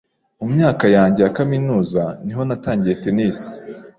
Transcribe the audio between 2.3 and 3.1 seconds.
natangiye